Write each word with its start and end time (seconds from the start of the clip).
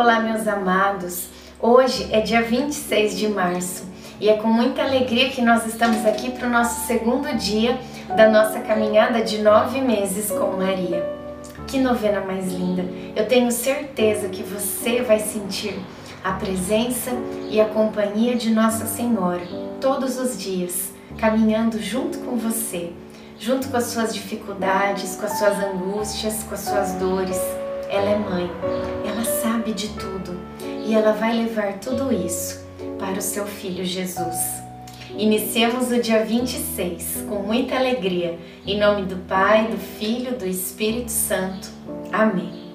Olá, 0.00 0.20
meus 0.20 0.46
amados. 0.46 1.26
Hoje 1.60 2.08
é 2.12 2.20
dia 2.20 2.40
26 2.40 3.18
de 3.18 3.26
março 3.26 3.84
e 4.20 4.28
é 4.28 4.34
com 4.34 4.46
muita 4.46 4.80
alegria 4.80 5.28
que 5.28 5.42
nós 5.42 5.66
estamos 5.66 6.06
aqui 6.06 6.30
para 6.30 6.46
o 6.46 6.50
nosso 6.50 6.86
segundo 6.86 7.36
dia 7.36 7.76
da 8.16 8.28
nossa 8.28 8.60
caminhada 8.60 9.22
de 9.22 9.38
nove 9.38 9.80
meses 9.80 10.30
com 10.30 10.56
Maria. 10.56 11.04
Que 11.66 11.80
novena 11.80 12.20
mais 12.20 12.46
linda! 12.46 12.84
Eu 13.16 13.26
tenho 13.26 13.50
certeza 13.50 14.28
que 14.28 14.44
você 14.44 15.02
vai 15.02 15.18
sentir 15.18 15.76
a 16.22 16.30
presença 16.34 17.10
e 17.50 17.60
a 17.60 17.64
companhia 17.64 18.36
de 18.36 18.50
Nossa 18.50 18.86
Senhora 18.86 19.42
todos 19.80 20.16
os 20.16 20.38
dias, 20.38 20.92
caminhando 21.18 21.82
junto 21.82 22.18
com 22.18 22.36
você, 22.36 22.92
junto 23.36 23.68
com 23.68 23.76
as 23.76 23.86
suas 23.86 24.14
dificuldades, 24.14 25.16
com 25.16 25.26
as 25.26 25.36
suas 25.40 25.58
angústias, 25.58 26.44
com 26.44 26.54
as 26.54 26.60
suas 26.60 26.92
dores 26.92 27.40
ela 27.90 28.10
é 28.10 28.18
mãe, 28.18 28.50
ela 29.06 29.24
de 29.72 29.88
tudo 29.88 30.38
e 30.86 30.94
ela 30.94 31.12
vai 31.12 31.36
levar 31.36 31.74
tudo 31.74 32.12
isso 32.12 32.66
para 32.98 33.18
o 33.18 33.22
seu 33.22 33.46
filho 33.46 33.84
Jesus. 33.84 34.36
Iniciemos 35.16 35.90
o 35.90 36.00
dia 36.00 36.24
26 36.24 37.24
com 37.28 37.36
muita 37.36 37.76
alegria, 37.76 38.38
em 38.66 38.78
nome 38.78 39.02
do 39.02 39.16
Pai, 39.26 39.66
do 39.66 39.78
Filho, 39.78 40.36
do 40.36 40.46
Espírito 40.46 41.10
Santo. 41.10 41.68
Amém. 42.12 42.68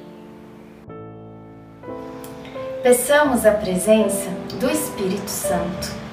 Peçamos 2.82 3.46
a 3.46 3.52
presença 3.52 4.30
do 4.60 4.70
Espírito 4.70 5.30
Santo. 5.30 6.04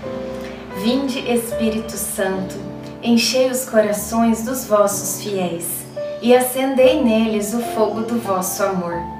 Vinde, 0.82 1.19
Espírito 1.30 1.92
Santo, 1.92 2.54
enchei 3.02 3.50
os 3.50 3.69
corações 3.69 4.44
dos 4.44 4.66
vossos 4.66 5.22
fiéis 5.22 5.84
e 6.22 6.34
acendei 6.34 7.02
neles 7.02 7.54
o 7.54 7.60
fogo 7.60 8.02
do 8.02 8.20
vosso 8.20 8.62
amor. 8.62 9.19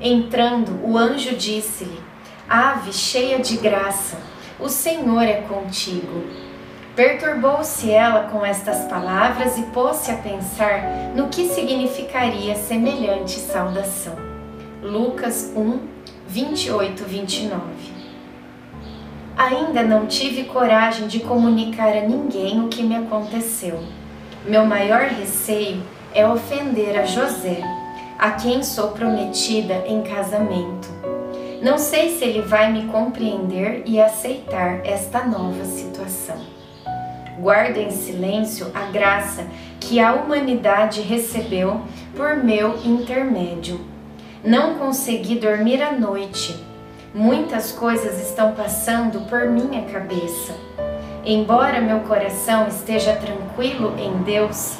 Entrando, 0.00 0.80
o 0.84 0.96
anjo 0.96 1.34
disse-lhe: 1.36 2.00
Ave 2.48 2.92
cheia 2.92 3.38
de 3.38 3.56
graça, 3.56 4.18
o 4.58 4.68
Senhor 4.68 5.22
é 5.22 5.42
contigo. 5.42 6.24
Perturbou-se 6.94 7.90
ela 7.90 8.28
com 8.28 8.44
estas 8.44 8.88
palavras 8.88 9.56
e 9.56 9.62
pôs-se 9.64 10.10
a 10.10 10.16
pensar 10.16 11.12
no 11.14 11.28
que 11.28 11.48
significaria 11.48 12.56
semelhante 12.56 13.38
saudação. 13.38 14.16
Lucas 14.82 15.52
1, 15.54 15.80
28, 16.26 17.04
29. 17.04 17.62
Ainda 19.36 19.84
não 19.84 20.06
tive 20.06 20.44
coragem 20.44 21.06
de 21.06 21.20
comunicar 21.20 21.96
a 21.96 22.00
ninguém 22.00 22.60
o 22.60 22.68
que 22.68 22.82
me 22.82 22.96
aconteceu 22.96 23.80
meu 24.48 24.64
maior 24.64 25.02
receio 25.02 25.82
é 26.14 26.26
ofender 26.26 26.98
a 26.98 27.04
José, 27.04 27.60
a 28.18 28.32
quem 28.32 28.62
sou 28.62 28.88
prometida 28.88 29.84
em 29.86 30.02
casamento. 30.02 30.88
Não 31.62 31.78
sei 31.78 32.16
se 32.16 32.24
ele 32.24 32.42
vai 32.42 32.72
me 32.72 32.86
compreender 32.86 33.82
e 33.86 34.00
aceitar 34.00 34.84
esta 34.84 35.24
nova 35.24 35.64
situação. 35.64 36.36
Guardo 37.38 37.76
em 37.76 37.90
silêncio 37.90 38.70
a 38.74 38.90
graça 38.90 39.46
que 39.78 40.00
a 40.00 40.14
humanidade 40.14 41.00
recebeu 41.00 41.80
por 42.16 42.36
meu 42.36 42.76
intermédio. 42.84 43.80
Não 44.44 44.74
consegui 44.74 45.36
dormir 45.38 45.82
à 45.82 45.92
noite. 45.92 46.56
Muitas 47.14 47.72
coisas 47.72 48.20
estão 48.20 48.52
passando 48.52 49.28
por 49.28 49.46
minha 49.48 49.82
cabeça 49.82 50.54
Embora 51.30 51.78
meu 51.78 52.00
coração 52.00 52.68
esteja 52.68 53.14
tranquilo 53.14 53.94
em 53.98 54.22
Deus, 54.22 54.78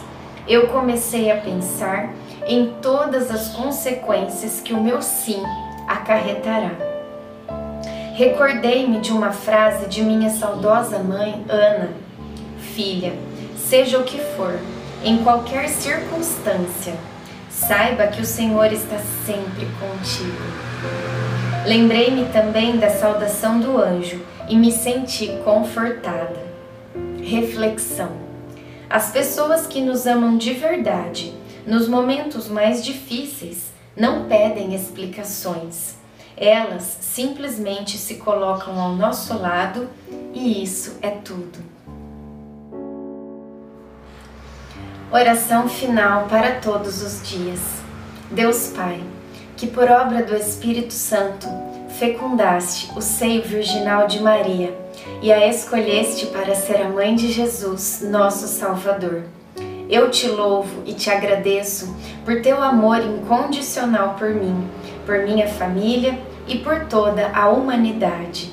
eu 0.48 0.69
comecei 0.69 1.31
a 1.31 1.37
pensar 1.37 2.10
em 2.48 2.72
todas 2.81 3.31
as 3.31 3.48
consequências 3.48 4.60
que 4.60 4.72
o 4.72 4.82
meu 4.82 5.03
sim 5.03 5.42
acarretará. 5.86 6.72
Recordei-me 8.14 9.00
de 9.00 9.12
uma 9.12 9.31
frase 9.31 9.86
de 9.86 10.03
minha 10.03 10.31
saudosa 10.31 10.98
mãe, 10.98 11.44
Ana: 11.48 11.91
Filha, 12.75 13.12
seja 13.56 13.98
o 13.98 14.04
que 14.04 14.19
for, 14.19 14.59
em 15.04 15.19
qualquer 15.19 15.69
circunstância, 15.69 16.94
saiba 17.50 18.06
que 18.06 18.22
o 18.22 18.26
Senhor 18.26 18.72
está 18.72 18.97
sempre 19.26 19.69
contigo. 19.78 20.42
Lembrei-me 21.66 22.25
também 22.32 22.78
da 22.78 22.88
saudação 22.88 23.60
do 23.60 23.76
anjo 23.76 24.20
e 24.48 24.56
me 24.56 24.72
senti 24.72 25.28
confortada. 25.44 26.48
Reflexão: 27.22 28.10
As 28.88 29.10
pessoas 29.10 29.66
que 29.66 29.82
nos 29.82 30.06
amam 30.06 30.38
de 30.38 30.54
verdade, 30.54 31.34
nos 31.69 31.87
momentos 31.87 32.49
mais 32.49 32.83
difíceis, 32.83 33.71
não 33.95 34.25
pedem 34.25 34.75
explicações. 34.75 35.97
Elas 36.34 36.97
simplesmente 37.03 37.99
se 37.99 38.15
colocam 38.15 38.81
ao 38.81 38.95
nosso 38.95 39.37
lado 39.37 39.87
e 40.33 40.62
isso 40.62 40.97
é 41.03 41.11
tudo. 41.11 41.59
Oração 45.12 45.69
final 45.69 46.27
para 46.27 46.55
todos 46.59 47.03
os 47.03 47.28
dias. 47.28 47.61
Deus 48.31 48.69
Pai, 48.69 49.03
que 49.55 49.67
por 49.67 49.91
obra 49.91 50.23
do 50.23 50.34
Espírito 50.34 50.95
Santo 50.95 51.47
fecundaste 51.99 52.91
o 52.97 53.03
seio 53.03 53.43
virginal 53.43 54.07
de 54.07 54.23
Maria 54.23 54.75
e 55.21 55.31
a 55.31 55.47
escolheste 55.47 56.27
para 56.27 56.55
ser 56.55 56.81
a 56.81 56.89
mãe 56.89 57.15
de 57.15 57.31
Jesus, 57.31 58.01
nosso 58.09 58.47
Salvador. 58.47 59.25
Eu 59.88 60.10
te 60.10 60.28
louvo 60.28 60.82
e 60.84 60.93
te 60.93 61.09
agradeço 61.09 61.97
por 62.22 62.43
teu 62.43 62.62
amor 62.62 63.00
incondicional 63.00 64.16
por 64.19 64.28
mim, 64.28 64.69
por 65.06 65.21
minha 65.21 65.49
família 65.49 66.19
e 66.47 66.59
por 66.59 66.84
toda 66.84 67.31
a 67.32 67.49
humanidade. 67.49 68.53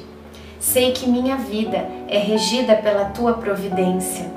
Sei 0.57 0.93
que 0.93 1.09
minha 1.09 1.35
vida 1.35 1.85
é 2.07 2.17
regida 2.17 2.75
pela 2.75 3.05
tua 3.05 3.33
providência. 3.33 4.31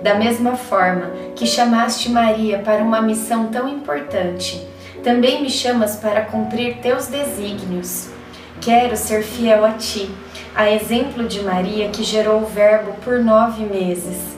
Da 0.00 0.14
mesma 0.14 0.54
forma 0.54 1.10
que 1.34 1.46
chamaste 1.46 2.10
Maria 2.10 2.60
para 2.60 2.82
uma 2.82 3.02
missão 3.02 3.48
tão 3.48 3.68
importante, 3.68 4.64
também 5.02 5.42
me 5.42 5.50
chamas 5.50 5.96
para 5.96 6.20
cumprir 6.22 6.76
teus 6.76 7.08
desígnios. 7.08 8.08
Quero 8.60 8.96
ser 8.96 9.24
fiel 9.24 9.64
a 9.64 9.72
ti, 9.72 10.08
a 10.54 10.70
exemplo 10.70 11.26
de 11.26 11.42
Maria 11.42 11.88
que 11.88 12.04
gerou 12.04 12.42
o 12.42 12.46
Verbo 12.46 12.92
por 13.04 13.18
nove 13.18 13.64
meses. 13.64 14.35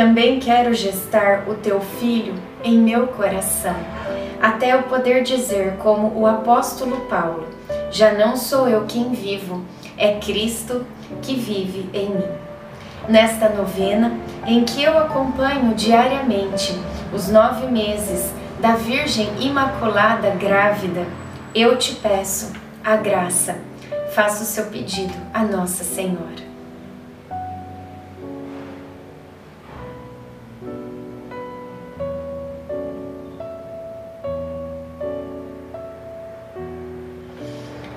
Também 0.00 0.40
quero 0.40 0.72
gestar 0.72 1.46
o 1.46 1.56
teu 1.56 1.78
filho 1.78 2.32
em 2.64 2.78
meu 2.78 3.08
coração, 3.08 3.76
até 4.40 4.72
eu 4.72 4.84
poder 4.84 5.22
dizer, 5.22 5.74
como 5.76 6.18
o 6.18 6.26
apóstolo 6.26 7.02
Paulo: 7.02 7.46
Já 7.90 8.10
não 8.14 8.34
sou 8.34 8.66
eu 8.66 8.86
quem 8.86 9.10
vivo, 9.10 9.62
é 9.98 10.14
Cristo 10.14 10.86
que 11.20 11.34
vive 11.34 11.90
em 11.92 12.14
mim. 12.14 12.30
Nesta 13.10 13.50
novena, 13.50 14.14
em 14.46 14.64
que 14.64 14.82
eu 14.82 14.96
acompanho 14.96 15.74
diariamente 15.74 16.74
os 17.12 17.28
nove 17.28 17.66
meses 17.66 18.32
da 18.58 18.76
Virgem 18.76 19.28
Imaculada 19.38 20.30
grávida, 20.30 21.04
eu 21.54 21.76
te 21.76 21.94
peço 21.96 22.54
a 22.82 22.96
graça. 22.96 23.58
Faça 24.14 24.44
o 24.44 24.46
seu 24.46 24.64
pedido 24.68 25.12
a 25.34 25.44
Nossa 25.44 25.84
Senhora. 25.84 26.49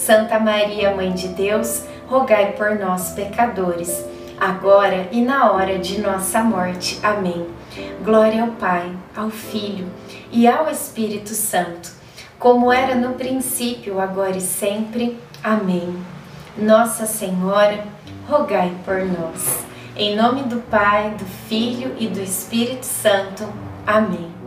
Santa 0.00 0.38
Maria, 0.38 0.96
Mãe 0.96 1.12
de 1.12 1.28
Deus, 1.28 1.84
rogai 2.06 2.52
por 2.52 2.74
nós, 2.78 3.10
pecadores, 3.10 4.02
agora 4.40 5.06
e 5.12 5.20
na 5.20 5.52
hora 5.52 5.78
de 5.78 6.00
nossa 6.00 6.42
morte. 6.42 6.98
Amém. 7.02 7.46
Glória 8.02 8.42
ao 8.42 8.48
Pai, 8.52 8.90
ao 9.14 9.28
Filho 9.28 9.86
e 10.32 10.48
ao 10.48 10.70
Espírito 10.70 11.34
Santo, 11.34 11.90
como 12.38 12.72
era 12.72 12.94
no 12.94 13.12
princípio, 13.12 14.00
agora 14.00 14.38
e 14.38 14.40
sempre. 14.40 15.18
Amém. 15.44 15.94
Nossa 16.56 17.04
Senhora, 17.04 17.84
rogai 18.26 18.72
por 18.86 19.04
nós. 19.04 19.62
Em 19.94 20.16
nome 20.16 20.44
do 20.44 20.62
Pai, 20.62 21.10
do 21.10 21.26
Filho 21.46 21.94
e 21.98 22.06
do 22.06 22.22
Espírito 22.22 22.86
Santo. 22.86 23.46
Amém. 23.86 24.39